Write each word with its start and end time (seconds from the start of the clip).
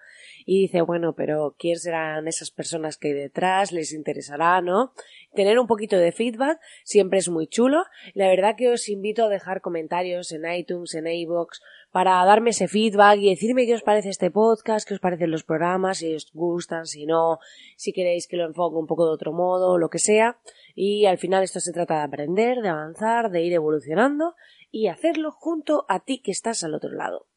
y 0.46 0.62
dice, 0.62 0.82
bueno, 0.82 1.14
pero 1.14 1.56
¿quién 1.58 1.78
serán 1.78 2.28
esas 2.28 2.52
personas 2.52 2.98
que 2.98 3.10
hay 3.10 3.14
detrás? 3.14 3.72
¿Les 3.72 3.94
interesará, 3.94 4.62
no? 4.62 4.94
Tener 5.34 5.58
un 5.60 5.68
poquito 5.68 5.98
de 5.98 6.12
feedback 6.12 6.60
siempre 6.84 7.20
es 7.20 7.30
muy 7.30 7.48
chulo. 7.48 7.84
La 8.14 8.28
verdad 8.28 8.56
que 8.56 8.70
os 8.70 8.90
invito 8.90 9.26
a 9.26 9.30
dejar 9.30 9.62
comentarios 9.62 10.32
en 10.32 10.52
iTunes, 10.52 10.94
en 10.94 11.08
iVoox, 11.08 11.62
para 11.92 12.24
darme 12.26 12.50
ese 12.50 12.68
feedback 12.68 13.20
y 13.20 13.30
decirme 13.30 13.66
qué 13.66 13.74
os 13.74 13.82
parece 13.82 14.10
este 14.10 14.30
podcast, 14.30 14.88
qué 14.88 14.96
os 14.96 15.00
parecen 15.00 15.32
los 15.32 15.44
programas, 15.44 16.00
si 16.00 16.14
os 16.14 16.30
gustan, 16.34 16.86
si 16.86 17.06
no, 17.06 17.40
si 17.78 17.94
queréis 17.94 18.28
que 18.28 18.36
lo 18.36 18.46
enfoque 18.46 18.78
un 18.78 18.86
poco 18.86 19.06
de 19.06 19.14
otro 19.14 19.32
modo, 19.32 19.78
lo 19.78 19.90
que 19.90 20.00
sea. 20.00 20.38
Y 20.76 21.06
al 21.06 21.18
final 21.18 21.44
esto 21.44 21.60
se 21.60 21.72
trata 21.72 21.96
de 21.96 22.04
aprender, 22.04 22.62
de 22.62 22.70
avanzar, 22.70 23.32
de 23.32 23.42
ir 23.42 23.54
evolucionando 23.54 24.36
y 24.72 24.88
hacerlo 24.88 25.32
junto 25.32 25.86
a 25.88 26.02
ti 26.02 26.20
que 26.20 26.32
estás 26.32 26.64
al 26.64 26.76
otro 26.76 26.92
lado. 26.92 27.28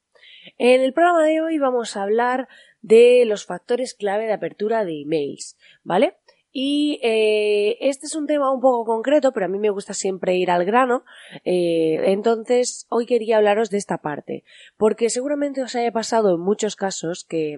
En 0.56 0.80
el 0.80 0.92
programa 0.92 1.24
de 1.24 1.40
hoy 1.40 1.58
vamos 1.58 1.96
a 1.96 2.02
hablar 2.02 2.48
de 2.82 3.24
los 3.26 3.46
factores 3.46 3.94
clave 3.94 4.26
de 4.26 4.32
apertura 4.32 4.84
de 4.84 5.02
emails, 5.02 5.56
¿vale? 5.84 6.16
Y 6.50 6.98
eh, 7.02 7.76
este 7.80 8.06
es 8.06 8.16
un 8.16 8.26
tema 8.26 8.50
un 8.50 8.60
poco 8.60 8.84
concreto, 8.84 9.32
pero 9.32 9.46
a 9.46 9.48
mí 9.48 9.58
me 9.58 9.70
gusta 9.70 9.94
siempre 9.94 10.36
ir 10.36 10.50
al 10.50 10.64
grano. 10.64 11.04
Eh, 11.44 12.00
entonces, 12.06 12.86
hoy 12.88 13.06
quería 13.06 13.36
hablaros 13.36 13.70
de 13.70 13.76
esta 13.76 13.98
parte, 13.98 14.44
porque 14.76 15.10
seguramente 15.10 15.62
os 15.62 15.76
haya 15.76 15.92
pasado 15.92 16.34
en 16.34 16.40
muchos 16.40 16.74
casos 16.74 17.24
que 17.24 17.56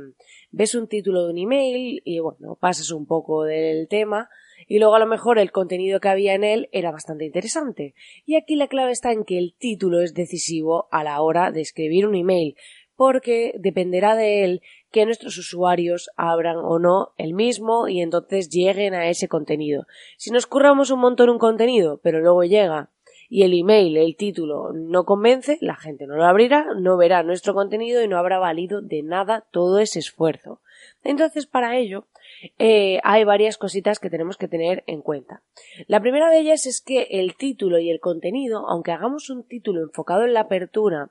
ves 0.50 0.74
un 0.74 0.88
título 0.88 1.24
de 1.24 1.30
un 1.30 1.38
email 1.38 2.02
y 2.04 2.18
bueno, 2.18 2.56
pasas 2.60 2.90
un 2.90 3.06
poco 3.06 3.44
del 3.44 3.88
tema 3.88 4.28
y 4.70 4.78
luego 4.78 4.94
a 4.94 5.00
lo 5.00 5.06
mejor 5.06 5.40
el 5.40 5.50
contenido 5.50 5.98
que 5.98 6.08
había 6.08 6.32
en 6.32 6.44
él 6.44 6.68
era 6.70 6.92
bastante 6.92 7.24
interesante. 7.24 7.92
Y 8.24 8.36
aquí 8.36 8.54
la 8.54 8.68
clave 8.68 8.92
está 8.92 9.10
en 9.10 9.24
que 9.24 9.36
el 9.36 9.52
título 9.58 10.00
es 10.00 10.14
decisivo 10.14 10.86
a 10.92 11.02
la 11.02 11.20
hora 11.22 11.50
de 11.50 11.60
escribir 11.60 12.06
un 12.06 12.14
email, 12.14 12.54
porque 12.94 13.52
dependerá 13.58 14.14
de 14.14 14.44
él 14.44 14.62
que 14.92 15.04
nuestros 15.06 15.36
usuarios 15.38 16.08
abran 16.16 16.58
o 16.58 16.78
no 16.78 17.14
el 17.16 17.34
mismo 17.34 17.88
y 17.88 18.00
entonces 18.00 18.48
lleguen 18.48 18.94
a 18.94 19.08
ese 19.08 19.26
contenido. 19.26 19.88
Si 20.16 20.30
nos 20.30 20.46
curramos 20.46 20.92
un 20.92 21.00
montón 21.00 21.30
un 21.30 21.38
contenido, 21.38 21.98
pero 22.04 22.20
luego 22.20 22.44
llega 22.44 22.90
y 23.28 23.42
el 23.42 23.58
email, 23.58 23.96
el 23.96 24.14
título 24.16 24.72
no 24.72 25.04
convence, 25.04 25.58
la 25.60 25.74
gente 25.74 26.06
no 26.06 26.14
lo 26.14 26.26
abrirá, 26.26 26.66
no 26.76 26.96
verá 26.96 27.24
nuestro 27.24 27.54
contenido 27.54 28.04
y 28.04 28.08
no 28.08 28.18
habrá 28.18 28.38
valido 28.38 28.82
de 28.82 29.02
nada 29.02 29.46
todo 29.50 29.80
ese 29.80 29.98
esfuerzo. 29.98 30.60
Entonces, 31.02 31.46
para 31.46 31.76
ello, 31.76 32.06
eh, 32.58 33.00
hay 33.02 33.24
varias 33.24 33.58
cositas 33.58 33.98
que 33.98 34.10
tenemos 34.10 34.36
que 34.36 34.48
tener 34.48 34.84
en 34.86 35.02
cuenta. 35.02 35.42
La 35.86 36.00
primera 36.00 36.30
de 36.30 36.40
ellas 36.40 36.66
es 36.66 36.80
que 36.80 37.08
el 37.10 37.36
título 37.36 37.78
y 37.78 37.90
el 37.90 38.00
contenido, 38.00 38.68
aunque 38.68 38.92
hagamos 38.92 39.30
un 39.30 39.46
título 39.46 39.82
enfocado 39.82 40.24
en 40.24 40.34
la 40.34 40.40
apertura 40.40 41.10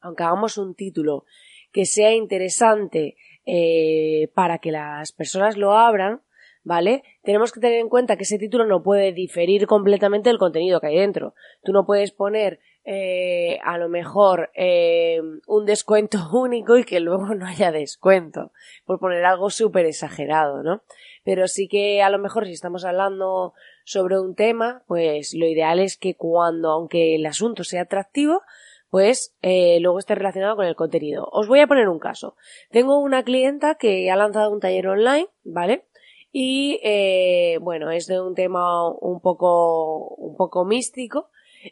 aunque 0.00 0.22
hagamos 0.22 0.58
un 0.58 0.74
título 0.74 1.24
que 1.72 1.84
sea 1.84 2.14
interesante 2.14 3.16
eh, 3.46 4.30
para 4.34 4.58
que 4.58 4.72
las 4.72 5.12
personas 5.12 5.56
lo 5.56 5.72
abran, 5.72 6.22
¿vale? 6.64 7.02
Tenemos 7.22 7.52
que 7.52 7.60
tener 7.60 7.78
en 7.78 7.88
cuenta 7.88 8.16
que 8.16 8.22
ese 8.22 8.38
título 8.38 8.64
no 8.66 8.82
puede 8.82 9.12
diferir 9.12 9.66
completamente 9.66 10.30
del 10.30 10.38
contenido 10.38 10.80
que 10.80 10.88
hay 10.88 10.98
dentro. 10.98 11.34
Tú 11.62 11.72
no 11.72 11.86
puedes 11.86 12.12
poner 12.12 12.60
eh, 12.90 13.58
a 13.64 13.76
lo 13.76 13.90
mejor 13.90 14.50
eh, 14.54 15.20
un 15.46 15.66
descuento 15.66 16.18
único 16.32 16.78
y 16.78 16.84
que 16.84 17.00
luego 17.00 17.34
no 17.34 17.46
haya 17.46 17.70
descuento, 17.70 18.50
por 18.86 18.98
poner 18.98 19.26
algo 19.26 19.50
súper 19.50 19.84
exagerado, 19.84 20.62
¿no? 20.62 20.82
Pero 21.22 21.48
sí 21.48 21.68
que 21.68 22.00
a 22.00 22.08
lo 22.08 22.18
mejor 22.18 22.46
si 22.46 22.52
estamos 22.52 22.86
hablando 22.86 23.52
sobre 23.84 24.18
un 24.18 24.34
tema, 24.34 24.84
pues 24.86 25.34
lo 25.34 25.46
ideal 25.46 25.80
es 25.80 25.98
que 25.98 26.14
cuando, 26.14 26.70
aunque 26.70 27.16
el 27.16 27.26
asunto 27.26 27.62
sea 27.62 27.82
atractivo, 27.82 28.40
pues 28.88 29.36
eh, 29.42 29.80
luego 29.80 29.98
esté 29.98 30.14
relacionado 30.14 30.56
con 30.56 30.64
el 30.64 30.74
contenido. 30.74 31.28
Os 31.30 31.46
voy 31.46 31.60
a 31.60 31.66
poner 31.66 31.90
un 31.90 31.98
caso. 31.98 32.36
Tengo 32.70 33.00
una 33.00 33.22
clienta 33.22 33.74
que 33.74 34.10
ha 34.10 34.16
lanzado 34.16 34.50
un 34.50 34.60
taller 34.60 34.88
online, 34.88 35.28
¿vale? 35.44 35.84
Y 36.32 36.80
eh, 36.82 37.58
bueno, 37.60 37.90
es 37.90 38.06
de 38.06 38.18
un 38.18 38.34
tema 38.34 38.88
un 38.88 39.20
poco, 39.20 40.08
un 40.14 40.36
poco 40.38 40.64
místico. 40.64 41.28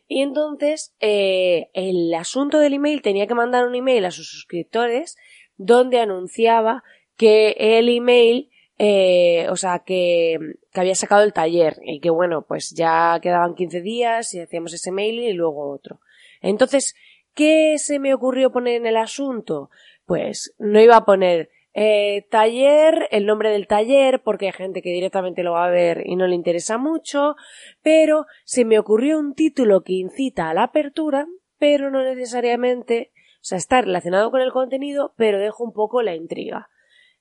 Y 0.08 0.22
entonces 0.22 0.94
eh, 1.00 1.68
el 1.74 2.12
asunto 2.14 2.58
del 2.58 2.74
email 2.74 3.02
tenía 3.02 3.26
que 3.26 3.34
mandar 3.34 3.66
un 3.66 3.74
email 3.74 4.04
a 4.04 4.10
sus 4.10 4.30
suscriptores 4.30 5.16
donde 5.56 6.00
anunciaba 6.00 6.82
que 7.16 7.56
el 7.58 7.88
email 7.88 8.50
eh, 8.78 9.46
o 9.48 9.56
sea, 9.56 9.78
que, 9.86 10.38
que, 10.70 10.80
había 10.80 10.94
sacado 10.94 11.22
el 11.22 11.32
taller 11.32 11.78
y 11.82 12.00
que 12.00 12.10
bueno, 12.10 12.42
pues 12.42 12.72
ya 12.72 13.18
quedaban 13.22 13.54
15 13.54 13.80
días 13.80 14.34
y 14.34 14.40
hacíamos 14.40 14.74
ese 14.74 14.92
mail 14.92 15.18
y 15.18 15.32
luego 15.32 15.70
otro. 15.72 16.00
Entonces, 16.42 16.94
¿qué 17.34 17.78
se 17.78 17.98
me 17.98 18.12
ocurrió 18.12 18.52
poner 18.52 18.74
en 18.74 18.86
el 18.86 18.98
asunto? 18.98 19.70
Pues 20.04 20.54
no 20.58 20.78
iba 20.78 20.96
a 20.96 21.04
poner 21.06 21.48
eh, 21.78 22.26
taller, 22.30 23.06
el 23.10 23.26
nombre 23.26 23.50
del 23.50 23.66
taller, 23.66 24.22
porque 24.22 24.46
hay 24.46 24.52
gente 24.52 24.80
que 24.80 24.94
directamente 24.94 25.42
lo 25.42 25.52
va 25.52 25.66
a 25.66 25.70
ver 25.70 26.04
y 26.06 26.16
no 26.16 26.26
le 26.26 26.34
interesa 26.34 26.78
mucho, 26.78 27.36
pero 27.82 28.24
se 28.44 28.64
me 28.64 28.78
ocurrió 28.78 29.18
un 29.18 29.34
título 29.34 29.82
que 29.82 29.92
incita 29.92 30.48
a 30.48 30.54
la 30.54 30.62
apertura, 30.62 31.26
pero 31.58 31.90
no 31.90 32.02
necesariamente, 32.02 33.12
o 33.14 33.42
sea, 33.44 33.58
está 33.58 33.82
relacionado 33.82 34.30
con 34.30 34.40
el 34.40 34.52
contenido, 34.52 35.12
pero 35.18 35.38
dejo 35.38 35.64
un 35.64 35.74
poco 35.74 36.00
la 36.00 36.14
intriga. 36.14 36.70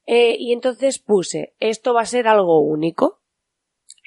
Eh, 0.06 0.38
y 0.40 0.54
entonces 0.54 1.00
puse, 1.00 1.54
esto 1.60 1.94
va 1.94 2.04
a 2.04 2.06
ser 2.06 2.30
algo 2.30 2.62
único. 2.62 3.20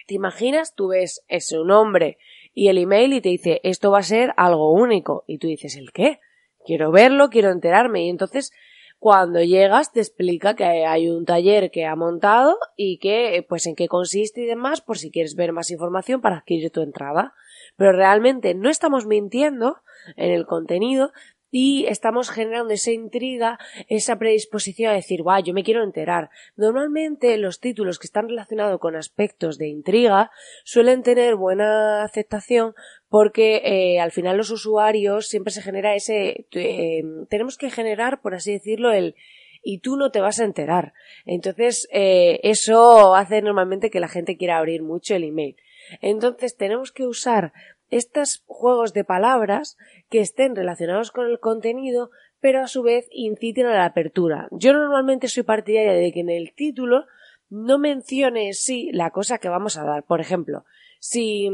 ¿Te 0.07 0.15
imaginas? 0.15 0.75
Tú 0.75 0.89
ves, 0.89 1.27
es 1.29 1.53
un 1.53 1.67
nombre 1.67 2.17
y 2.55 2.69
el 2.69 2.79
email 2.79 3.13
y 3.13 3.21
te 3.21 3.29
dice 3.29 3.61
esto 3.65 3.91
va 3.91 3.99
a 3.99 4.03
ser 4.03 4.33
algo 4.39 4.73
único 4.73 5.25
y 5.27 5.37
tú 5.37 5.47
dices 5.47 5.77
el 5.77 5.93
qué 5.93 6.21
quiero 6.65 6.91
verlo 6.91 7.29
quiero 7.29 7.51
enterarme 7.51 8.07
y 8.07 8.09
entonces 8.09 8.53
cuando 8.99 9.43
llegas 9.43 9.93
te 9.93 10.01
explica 10.01 10.55
que 10.55 10.65
hay 10.65 11.09
un 11.09 11.25
taller 11.25 11.71
que 11.71 11.87
ha 11.87 11.95
montado 11.95 12.59
y 12.77 12.99
que 12.99 13.45
pues 13.49 13.67
en 13.67 13.75
qué 13.75 13.89
consiste 13.89 14.43
y 14.43 14.47
demás 14.47 14.81
por 14.81 14.99
si 14.99 15.11
quieres 15.11 15.35
ver 15.35 15.53
más 15.53 15.71
información 15.71 16.21
para 16.21 16.39
adquirir 16.39 16.71
tu 16.71 16.83
entrada 16.83 17.35
pero 17.77 17.93
realmente 17.93 18.55
no 18.55 18.71
estamos 18.71 19.07
mintiendo 19.07 19.77
en 20.17 20.33
el 20.33 20.47
contenido 20.47 21.13
y 21.51 21.87
estamos 21.87 22.31
generando 22.31 22.75
esa 22.75 22.91
intriga, 22.91 23.59
esa 23.89 24.19
predisposición 24.19 24.91
a 24.91 24.95
decir, 24.95 25.23
guau, 25.23 25.43
yo 25.43 25.55
me 25.55 25.65
quiero 25.65 25.83
enterar. 25.83 26.31
Normalmente 26.57 27.39
los 27.39 27.61
títulos 27.61 27.99
que 27.99 28.07
están 28.07 28.29
relacionados 28.29 28.79
con 28.81 28.97
aspectos 28.97 29.57
de 29.57 29.69
intriga 29.69 30.31
suelen 30.65 31.03
tener 31.03 31.37
buena 31.37 32.03
aceptación 32.03 32.75
porque 33.09 33.63
eh, 33.65 34.01
al 34.01 34.13
final 34.13 34.37
los 34.37 34.51
usuarios 34.51 35.29
siempre 35.29 35.53
se 35.53 35.63
genera 35.63 35.95
ese, 35.95 36.47
eh, 36.53 37.03
tenemos 37.29 37.57
que 37.57 37.71
generar, 37.71 38.21
por 38.21 38.35
así 38.35 38.53
decirlo, 38.53 38.93
el 38.93 39.15
y 39.63 39.79
tú 39.79 39.97
no 39.97 40.11
te 40.11 40.21
vas 40.21 40.41
a 40.41 40.45
enterar. 40.45 40.93
Entonces, 41.27 41.89
eh, 41.93 42.41
eso 42.43 43.15
hace 43.15 43.43
normalmente 43.43 43.91
que 43.91 44.01
la 44.01 44.09
gente 44.09 44.37
quiera 44.37 44.59
abrir 44.59 44.83
mucho 44.83 45.15
el 45.15 45.25
email. 45.25 45.57
Entonces, 46.01 46.57
tenemos 46.57 46.93
que 46.93 47.07
usar 47.07 47.53
estos 47.91 48.45
juegos 48.47 48.93
de 48.93 49.05
palabras 49.05 49.77
que 50.11 50.21
estén 50.21 50.55
relacionados 50.55 51.11
con 51.11 51.27
el 51.27 51.41
contenido, 51.41 52.11
pero 52.41 52.61
a 52.61 52.69
su 52.69 52.83
vez 52.83 53.09
inciten 53.11 53.67
a 53.67 53.75
la 53.75 53.87
apertura. 53.87 54.49
Yo 54.53 54.73
normalmente 54.73 55.29
soy 55.29 55.43
partidaria 55.43 55.93
de 55.93 56.13
que 56.13 56.21
en 56.21 56.31
el 56.31 56.55
título 56.55 57.07
no 57.51 57.79
mencione 57.79 58.53
sí 58.53 58.91
la 58.93 59.11
cosa 59.11 59.39
que 59.39 59.49
vamos 59.49 59.77
a 59.77 59.85
dar. 59.85 60.05
Por 60.05 60.21
ejemplo, 60.21 60.65
si, 61.01 61.49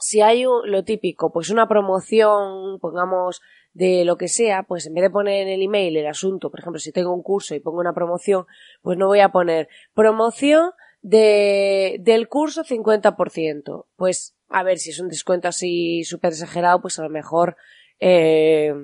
si 0.00 0.20
hay 0.20 0.44
lo 0.44 0.84
típico, 0.84 1.32
pues 1.32 1.50
una 1.50 1.68
promoción, 1.68 2.78
pongamos, 2.80 3.40
de 3.72 4.04
lo 4.04 4.16
que 4.16 4.28
sea, 4.28 4.64
pues 4.64 4.86
en 4.86 4.94
vez 4.94 5.02
de 5.02 5.10
poner 5.10 5.46
en 5.46 5.48
el 5.48 5.62
email 5.62 5.96
el 5.96 6.06
asunto, 6.06 6.50
por 6.50 6.60
ejemplo, 6.60 6.80
si 6.80 6.92
tengo 6.92 7.14
un 7.14 7.22
curso 7.22 7.54
y 7.54 7.60
pongo 7.60 7.78
una 7.78 7.94
promoción, 7.94 8.46
pues 8.82 8.98
no 8.98 9.06
voy 9.06 9.20
a 9.20 9.30
poner 9.30 9.68
promoción 9.94 10.72
de, 11.02 11.98
del 12.00 12.28
curso 12.28 12.64
50%. 12.64 13.86
Pues 13.96 14.36
a 14.48 14.62
ver, 14.62 14.78
si 14.78 14.90
es 14.90 14.98
un 14.98 15.08
descuento 15.08 15.48
así 15.48 16.02
súper 16.04 16.32
exagerado, 16.32 16.80
pues 16.80 16.98
a 16.98 17.02
lo 17.02 17.10
mejor 17.10 17.56
eh, 18.00 18.74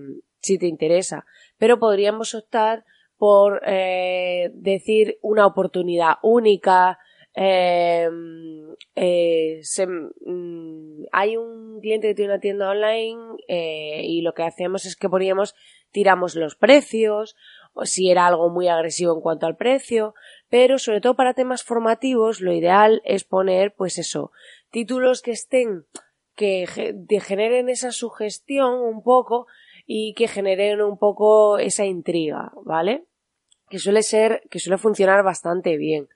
si 0.40 0.58
te 0.58 0.66
interesa. 0.66 1.26
Pero 1.58 1.78
podríamos 1.78 2.34
optar 2.34 2.84
por 3.16 3.62
eh, 3.66 4.50
decir 4.54 5.18
una 5.22 5.46
oportunidad 5.46 6.14
única. 6.22 6.98
Eh, 7.38 8.08
eh 8.94 9.60
mm, 10.24 11.02
hay 11.12 11.36
un 11.36 11.80
cliente 11.80 12.08
que 12.08 12.14
tiene 12.14 12.32
una 12.32 12.40
tienda 12.40 12.70
online 12.70 13.36
eh, 13.46 14.00
y 14.04 14.22
lo 14.22 14.32
que 14.32 14.42
hacemos 14.42 14.86
es 14.86 14.96
que 14.96 15.10
poníamos, 15.10 15.54
tiramos 15.90 16.34
los 16.34 16.56
precios, 16.56 17.36
o 17.74 17.84
si 17.84 18.10
era 18.10 18.26
algo 18.26 18.48
muy 18.48 18.68
agresivo 18.68 19.14
en 19.14 19.20
cuanto 19.20 19.46
al 19.46 19.56
precio, 19.56 20.14
pero 20.48 20.78
sobre 20.78 21.02
todo 21.02 21.14
para 21.14 21.34
temas 21.34 21.62
formativos 21.62 22.40
lo 22.40 22.54
ideal 22.54 23.02
es 23.04 23.24
poner 23.24 23.74
pues 23.74 23.98
eso, 23.98 24.32
títulos 24.70 25.20
que 25.20 25.32
estén, 25.32 25.84
que 26.34 26.66
generen 27.22 27.68
esa 27.68 27.92
sugestión 27.92 28.80
un 28.80 29.02
poco 29.02 29.46
y 29.86 30.14
que 30.14 30.26
generen 30.26 30.80
un 30.80 30.96
poco 30.96 31.58
esa 31.58 31.84
intriga, 31.84 32.52
¿vale? 32.64 33.04
Que 33.68 33.78
suele 33.78 34.02
ser, 34.02 34.42
que 34.50 34.58
suele 34.58 34.78
funcionar 34.78 35.22
bastante 35.22 35.76
bien 35.76 36.08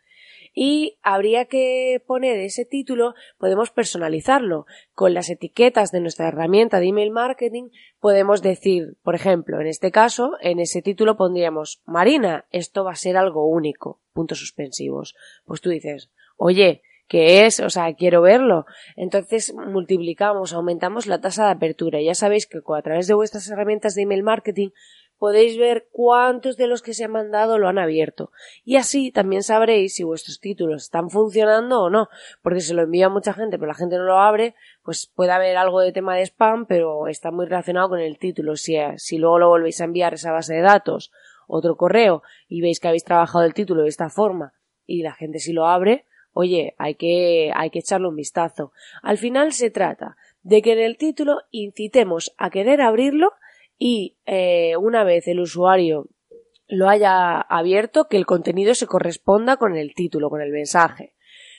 y 0.52 0.98
habría 1.02 1.44
que 1.44 2.02
poner 2.06 2.38
ese 2.38 2.64
título, 2.64 3.14
podemos 3.38 3.70
personalizarlo. 3.70 4.66
Con 4.94 5.14
las 5.14 5.30
etiquetas 5.30 5.92
de 5.92 6.00
nuestra 6.00 6.28
herramienta 6.28 6.80
de 6.80 6.86
email 6.86 7.10
marketing 7.10 7.70
podemos 8.00 8.42
decir, 8.42 8.96
por 9.02 9.14
ejemplo, 9.14 9.60
en 9.60 9.66
este 9.66 9.90
caso, 9.90 10.32
en 10.40 10.60
ese 10.60 10.82
título 10.82 11.16
pondríamos 11.16 11.82
Marina, 11.86 12.46
esto 12.50 12.84
va 12.84 12.92
a 12.92 12.96
ser 12.96 13.16
algo 13.16 13.46
único, 13.46 14.00
puntos 14.12 14.38
suspensivos. 14.38 15.14
Pues 15.44 15.60
tú 15.60 15.70
dices, 15.70 16.10
oye, 16.36 16.82
¿qué 17.06 17.44
es? 17.44 17.60
O 17.60 17.70
sea, 17.70 17.92
quiero 17.94 18.22
verlo. 18.22 18.66
Entonces 18.96 19.52
multiplicamos, 19.54 20.52
aumentamos 20.52 21.06
la 21.06 21.20
tasa 21.20 21.46
de 21.46 21.52
apertura. 21.52 22.00
Ya 22.00 22.14
sabéis 22.14 22.46
que 22.46 22.58
a 22.58 22.82
través 22.82 23.06
de 23.08 23.14
vuestras 23.14 23.48
herramientas 23.48 23.94
de 23.94 24.02
email 24.02 24.22
marketing 24.22 24.70
podéis 25.20 25.58
ver 25.58 25.86
cuántos 25.92 26.56
de 26.56 26.66
los 26.66 26.80
que 26.80 26.94
se 26.94 27.04
han 27.04 27.10
mandado 27.10 27.58
lo 27.58 27.68
han 27.68 27.78
abierto. 27.78 28.32
Y 28.64 28.76
así 28.76 29.12
también 29.12 29.42
sabréis 29.42 29.94
si 29.94 30.02
vuestros 30.02 30.40
títulos 30.40 30.84
están 30.84 31.10
funcionando 31.10 31.82
o 31.82 31.90
no, 31.90 32.08
porque 32.40 32.62
se 32.62 32.72
lo 32.72 32.80
envía 32.80 33.10
mucha 33.10 33.34
gente, 33.34 33.58
pero 33.58 33.68
la 33.68 33.74
gente 33.74 33.98
no 33.98 34.04
lo 34.04 34.18
abre, 34.18 34.54
pues 34.82 35.12
puede 35.14 35.32
haber 35.32 35.58
algo 35.58 35.80
de 35.80 35.92
tema 35.92 36.16
de 36.16 36.22
spam, 36.22 36.64
pero 36.64 37.06
está 37.06 37.30
muy 37.30 37.44
relacionado 37.44 37.90
con 37.90 38.00
el 38.00 38.18
título. 38.18 38.56
Si, 38.56 38.78
si 38.96 39.18
luego 39.18 39.38
lo 39.38 39.48
volvéis 39.50 39.82
a 39.82 39.84
enviar 39.84 40.14
esa 40.14 40.32
base 40.32 40.54
de 40.54 40.62
datos, 40.62 41.12
otro 41.46 41.76
correo, 41.76 42.22
y 42.48 42.62
veis 42.62 42.80
que 42.80 42.88
habéis 42.88 43.04
trabajado 43.04 43.44
el 43.44 43.52
título 43.52 43.82
de 43.82 43.90
esta 43.90 44.08
forma, 44.08 44.54
y 44.86 45.02
la 45.02 45.12
gente 45.12 45.38
si 45.38 45.52
lo 45.52 45.66
abre, 45.66 46.06
oye, 46.32 46.74
hay 46.78 46.94
que, 46.94 47.52
hay 47.54 47.68
que 47.68 47.80
echarle 47.80 48.08
un 48.08 48.16
vistazo. 48.16 48.72
Al 49.02 49.18
final 49.18 49.52
se 49.52 49.68
trata 49.70 50.16
de 50.42 50.62
que 50.62 50.72
en 50.72 50.78
el 50.78 50.96
título 50.96 51.42
incitemos 51.50 52.34
a 52.38 52.48
querer 52.48 52.80
abrirlo 52.80 53.34
y 53.82 54.18
eh, 54.26 54.76
una 54.76 55.04
vez 55.04 55.26
el 55.26 55.40
usuario 55.40 56.06
lo 56.68 56.88
haya 56.88 57.40
abierto, 57.40 58.08
que 58.08 58.18
el 58.18 58.26
contenido 58.26 58.74
se 58.74 58.86
corresponda 58.86 59.56
con 59.56 59.74
el 59.74 59.94
título, 59.94 60.28
con 60.28 60.42
el 60.42 60.52
mensaje. 60.52 61.14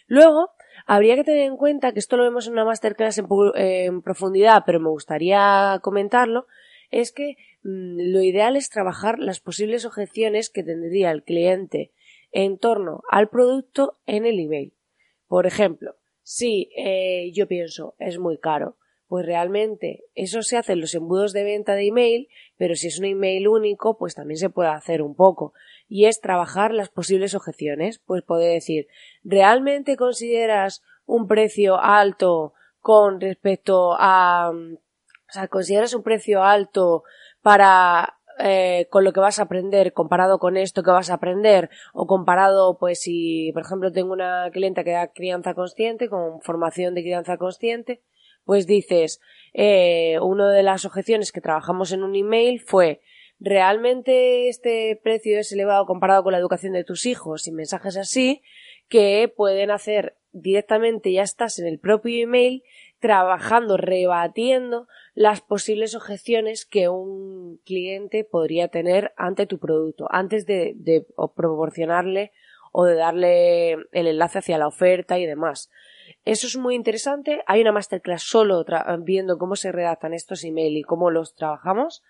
Luego, 0.05 0.51
habría 0.85 1.15
que 1.15 1.23
tener 1.23 1.47
en 1.47 1.57
cuenta 1.57 1.91
que 1.91 1.99
esto 1.99 2.17
lo 2.17 2.23
vemos 2.23 2.45
en 2.45 2.53
una 2.53 2.63
masterclass 2.63 3.17
en, 3.17 4.01
profundidad, 4.03 4.63
pero 4.67 4.79
me 4.79 4.89
gustaría 4.89 5.79
comentarlo, 5.81 6.45
es 6.91 7.11
que 7.11 7.37
mm, 7.63 8.13
lo 8.13 8.21
ideal 8.21 8.55
es 8.55 8.69
trabajar 8.69 9.17
las 9.17 9.39
posibles 9.39 9.83
objeciones 9.85 10.51
que 10.51 10.63
tendría 10.63 11.09
el 11.09 11.23
cliente 11.23 11.91
en 12.31 12.59
torno 12.59 13.01
al 13.09 13.29
producto 13.29 13.97
en 14.05 14.27
el 14.27 14.39
email. 14.39 14.75
Por 15.27 15.47
ejemplo, 15.47 15.95
si 16.21 16.69
eh, 16.77 17.31
yo 17.33 17.47
pienso 17.47 17.95
es 17.97 18.19
muy 18.19 18.37
caro, 18.37 18.77
pues 19.11 19.25
realmente 19.25 20.05
eso 20.15 20.41
se 20.41 20.55
hace 20.55 20.71
en 20.71 20.79
los 20.79 20.95
embudos 20.95 21.33
de 21.33 21.43
venta 21.43 21.73
de 21.73 21.85
email, 21.85 22.29
pero 22.55 22.75
si 22.75 22.87
es 22.87 22.97
un 22.97 23.03
email 23.03 23.49
único, 23.49 23.97
pues 23.97 24.15
también 24.15 24.37
se 24.37 24.49
puede 24.49 24.69
hacer 24.69 25.01
un 25.01 25.15
poco. 25.15 25.51
Y 25.89 26.05
es 26.05 26.21
trabajar 26.21 26.73
las 26.73 26.87
posibles 26.87 27.35
objeciones. 27.35 27.99
Pues 27.99 28.23
puede 28.23 28.53
decir, 28.53 28.87
¿realmente 29.21 29.97
consideras 29.97 30.81
un 31.05 31.27
precio 31.27 31.77
alto 31.77 32.53
con 32.79 33.19
respecto 33.19 33.97
a... 33.99 34.51
O 34.51 35.33
sea, 35.33 35.49
¿consideras 35.49 35.93
un 35.93 36.03
precio 36.03 36.41
alto 36.43 37.03
para 37.41 38.17
eh, 38.39 38.87
con 38.91 39.03
lo 39.03 39.11
que 39.11 39.19
vas 39.19 39.39
a 39.39 39.43
aprender 39.43 39.91
comparado 39.91 40.39
con 40.39 40.55
esto 40.55 40.83
que 40.83 40.91
vas 40.91 41.09
a 41.09 41.15
aprender 41.15 41.69
o 41.93 42.07
comparado 42.07 42.77
pues 42.77 43.01
si 43.01 43.51
por 43.51 43.63
ejemplo 43.63 43.91
tengo 43.91 44.13
una 44.13 44.49
clienta 44.53 44.85
que 44.85 44.91
da 44.91 45.07
crianza 45.07 45.53
consciente 45.53 46.07
con 46.07 46.39
formación 46.41 46.95
de 46.95 47.01
crianza 47.01 47.35
consciente 47.37 48.01
pues 48.45 48.67
dices, 48.67 49.21
eh, 49.53 50.19
una 50.21 50.51
de 50.51 50.63
las 50.63 50.85
objeciones 50.85 51.31
que 51.31 51.41
trabajamos 51.41 51.91
en 51.91 52.03
un 52.03 52.15
email 52.15 52.59
fue 52.59 53.01
¿realmente 53.39 54.47
este 54.47 54.99
precio 55.03 55.39
es 55.39 55.51
elevado 55.51 55.85
comparado 55.85 56.23
con 56.23 56.31
la 56.31 56.37
educación 56.37 56.73
de 56.73 56.83
tus 56.83 57.05
hijos? 57.05 57.47
Y 57.47 57.51
mensajes 57.51 57.97
así 57.97 58.41
que 58.87 59.33
pueden 59.35 59.71
hacer 59.71 60.15
directamente, 60.31 61.11
ya 61.11 61.23
estás 61.23 61.59
en 61.59 61.67
el 61.67 61.79
propio 61.79 62.23
email 62.23 62.63
trabajando, 62.99 63.77
rebatiendo 63.77 64.87
las 65.15 65.41
posibles 65.41 65.95
objeciones 65.95 66.65
que 66.65 66.87
un 66.87 67.59
cliente 67.65 68.23
podría 68.23 68.67
tener 68.67 69.11
ante 69.17 69.47
tu 69.47 69.57
producto, 69.57 70.07
antes 70.11 70.45
de, 70.45 70.73
de 70.75 71.05
proporcionarle 71.35 72.31
o 72.71 72.85
de 72.85 72.95
darle 72.95 73.71
el 73.91 74.07
enlace 74.07 74.39
hacia 74.39 74.57
la 74.57 74.67
oferta 74.67 75.17
y 75.17 75.25
demás. 75.25 75.69
Eso 76.25 76.47
es 76.47 76.57
muy 76.57 76.75
interesante. 76.75 77.41
Hay 77.47 77.61
una 77.61 77.71
masterclass 77.71 78.23
solo 78.23 78.65
viendo 78.99 79.37
cómo 79.37 79.55
se 79.55 79.71
redactan 79.71 80.13
estos 80.13 80.43
emails 80.43 80.77
y 80.77 80.83
cómo 80.83 81.09
los 81.09 81.35
trabajamos. 81.35 82.03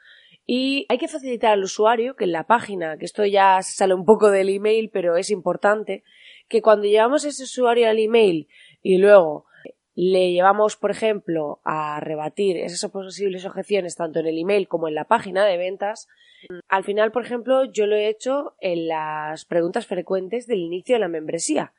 Y 0.46 0.86
hay 0.89 0.98
que 0.98 1.08
facilitar 1.08 1.53
al 1.53 1.63
usuario 1.63 2.15
que 2.15 2.25
en 2.25 2.31
la 2.31 2.46
página, 2.46 2.98
que 2.98 3.05
esto 3.05 3.25
ya 3.25 3.62
sale 3.62 3.93
un 3.93 4.05
poco 4.05 4.31
del 4.31 4.50
email, 4.50 4.89
pero 4.91 5.15
es 5.15 5.29
importante, 5.29 6.03
que 6.48 6.62
cuando 6.62 6.88
llevamos 6.88 7.24
ese 7.24 7.43
usuario 7.43 7.89
al 7.89 8.00
email 8.00 8.48
y 8.81 8.98
luego 8.98 9.46
le 9.93 10.31
llevamos, 10.31 10.77
por 10.77 10.91
ejemplo, 10.91 11.60
a 11.63 12.00
rebatir 12.00 12.58
esas 12.58 12.89
posibles 12.91 13.46
objeciones 13.46 13.96
tanto 13.96 14.20
en 14.20 14.27
el 14.27 14.38
email 14.38 14.67
como 14.67 14.88
en 14.88 14.96
la 14.96 15.05
página 15.05 15.46
de 15.46 15.58
ventas, 15.58 16.08
al 16.67 16.84
final, 16.84 17.12
por 17.12 17.24
ejemplo, 17.24 17.65
yo 17.65 17.86
lo 17.86 17.96
he 17.96 18.08
hecho 18.08 18.55
en 18.60 18.88
las 18.88 19.46
preguntas 19.46 19.86
frecuentes 19.86 20.48
del 20.48 20.60
inicio 20.60 20.96
de 20.96 21.00
la 21.00 21.08
membresía 21.08 21.74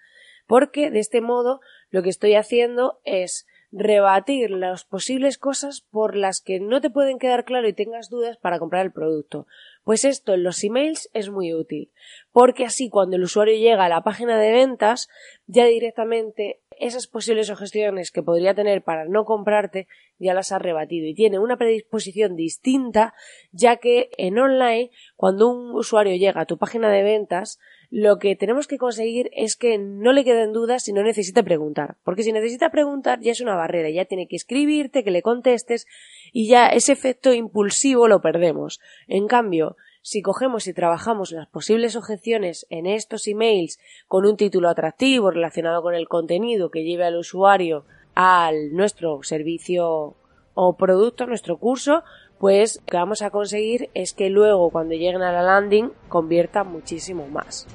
porque 0.47 0.91
de 0.91 0.99
este 0.99 1.21
modo 1.21 1.61
lo 1.93 2.03
que 2.03 2.09
estoy 2.09 2.35
haciendo 2.35 2.99
es 3.05 3.47
rebatir 3.71 4.51
las 4.51 4.85
posibles 4.85 5.39
cosas 5.39 5.81
por 5.81 6.15
las 6.15 6.43
que 6.43 6.61
no 6.61 6.83
te 6.83 6.91
pueden 6.91 7.19
quedar 7.19 7.45
claro 7.45 7.67
y 7.69 7.73
tengas 7.73 8.11
dudas 8.11 8.37
para 8.37 8.59
comprar 8.59 8.85
el 8.85 8.93
producto. 8.93 9.47
Pues 9.83 10.05
esto 10.05 10.35
en 10.35 10.43
los 10.43 10.63
emails 10.63 11.09
es 11.15 11.31
muy 11.31 11.55
útil, 11.55 11.91
porque 12.33 12.67
así 12.67 12.91
cuando 12.91 13.17
el 13.17 13.23
usuario 13.23 13.57
llega 13.57 13.87
a 13.87 13.89
la 13.89 14.03
página 14.03 14.39
de 14.39 14.53
ventas, 14.53 15.09
ya 15.47 15.65
directamente 15.65 16.61
esas 16.79 17.07
posibles 17.07 17.51
objeciones 17.51 18.11
que 18.11 18.23
podría 18.23 18.55
tener 18.55 18.83
para 18.83 19.07
no 19.07 19.25
comprarte 19.25 19.87
ya 20.19 20.35
las 20.35 20.53
ha 20.53 20.59
rebatido 20.59 21.07
y 21.07 21.15
tiene 21.15 21.39
una 21.39 21.57
predisposición 21.57 22.37
distinta, 22.37 23.15
ya 23.53 23.77
que 23.77 24.11
en 24.19 24.39
online, 24.39 24.91
cuando 25.17 25.49
un 25.49 25.75
usuario 25.75 26.17
llega 26.17 26.43
a 26.43 26.47
tu 26.47 26.59
página 26.59 26.91
de 26.91 27.03
ventas, 27.03 27.59
lo 27.95 28.19
que 28.19 28.37
tenemos 28.37 28.67
que 28.67 28.79
conseguir 28.79 29.29
es 29.35 29.55
que 29.55 29.77
no 29.77 30.15
le 30.15 30.25
queden 30.25 30.55
dudas 30.55 30.83
si 30.83 30.95
no 30.95 31.03
necesita 31.03 31.43
preguntar. 31.43 31.99
Porque 32.05 32.23
si 32.23 32.33
necesita 32.33 32.71
preguntar 32.71 33.21
ya 33.21 33.33
es 33.33 33.43
una 33.43 33.55
barrera, 33.55 33.91
ya 33.91 34.07
tiene 34.07 34.27
que 34.27 34.37
escribirte, 34.37 35.05
que 35.05 35.11
le 35.11 35.21
contestes 35.21 35.87
y 36.33 36.49
ya 36.49 36.69
ese 36.69 36.93
efecto 36.93 37.35
impulsivo 37.35 38.09
lo 38.09 38.23
perdemos. 38.23 38.81
En 39.09 39.29
cambio, 39.29 39.77
si 40.01 40.23
cogemos 40.23 40.67
y 40.69 40.73
trabajamos 40.73 41.33
las 41.33 41.49
posibles 41.49 41.95
objeciones 41.95 42.67
en 42.71 42.87
estos 42.87 43.27
emails 43.27 43.79
con 44.09 44.25
un 44.25 44.39
título 44.39 44.71
atractivo 44.71 45.31
relacionado 45.31 45.83
con 45.83 45.95
el 45.95 46.09
contenido 46.09 46.71
que 46.71 46.85
lleve 46.85 47.05
al 47.05 47.19
usuario 47.19 47.85
al 48.15 48.73
nuestro 48.73 49.23
servicio 49.23 50.17
o 50.55 50.77
producto, 50.79 51.27
nuestro 51.27 51.59
curso, 51.59 52.05
pues 52.39 52.77
lo 52.77 52.87
que 52.87 52.97
vamos 52.97 53.21
a 53.21 53.29
conseguir 53.29 53.91
es 53.93 54.15
que 54.15 54.31
luego 54.31 54.71
cuando 54.71 54.95
lleguen 54.95 55.21
a 55.21 55.31
la 55.31 55.43
landing 55.43 55.93
convierta 56.09 56.65
muchísimo 56.65 57.27
más. 57.27 57.67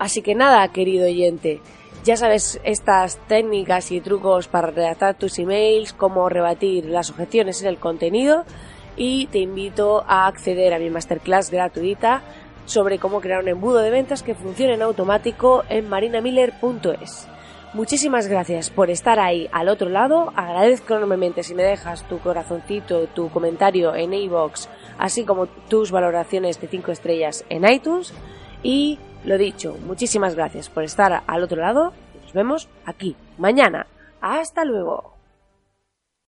Así 0.00 0.22
que 0.22 0.34
nada, 0.34 0.66
querido 0.68 1.04
oyente, 1.04 1.60
ya 2.04 2.16
sabes 2.16 2.58
estas 2.64 3.18
técnicas 3.28 3.92
y 3.92 4.00
trucos 4.00 4.48
para 4.48 4.70
redactar 4.70 5.14
tus 5.14 5.38
emails, 5.38 5.92
cómo 5.92 6.30
rebatir 6.30 6.86
las 6.86 7.10
objeciones 7.10 7.60
en 7.60 7.68
el 7.68 7.76
contenido 7.76 8.44
y 8.96 9.26
te 9.26 9.40
invito 9.40 10.02
a 10.08 10.26
acceder 10.26 10.72
a 10.72 10.78
mi 10.78 10.88
masterclass 10.88 11.50
gratuita 11.50 12.22
sobre 12.64 12.98
cómo 12.98 13.20
crear 13.20 13.42
un 13.42 13.48
embudo 13.48 13.80
de 13.80 13.90
ventas 13.90 14.22
que 14.22 14.34
funcione 14.34 14.72
en 14.72 14.80
automático 14.80 15.64
en 15.68 15.86
marinamiller.es. 15.90 17.28
Muchísimas 17.74 18.26
gracias 18.26 18.70
por 18.70 18.88
estar 18.88 19.20
ahí 19.20 19.50
al 19.52 19.68
otro 19.68 19.90
lado. 19.90 20.32
Agradezco 20.34 20.94
enormemente 20.94 21.42
si 21.42 21.54
me 21.54 21.62
dejas 21.62 22.08
tu 22.08 22.20
corazoncito, 22.20 23.06
tu 23.08 23.28
comentario 23.28 23.94
en 23.94 24.14
iVoox, 24.14 24.66
así 24.96 25.24
como 25.24 25.46
tus 25.46 25.90
valoraciones 25.90 26.58
de 26.58 26.68
5 26.68 26.90
estrellas 26.90 27.44
en 27.50 27.70
iTunes. 27.70 28.14
Y 28.62 28.98
lo 29.24 29.38
dicho, 29.38 29.76
muchísimas 29.86 30.34
gracias 30.34 30.68
por 30.68 30.84
estar 30.84 31.22
al 31.26 31.42
otro 31.42 31.60
lado. 31.60 31.92
Nos 32.22 32.32
vemos 32.32 32.68
aquí 32.84 33.16
mañana. 33.38 33.86
Hasta 34.20 34.64
luego. 34.64 35.19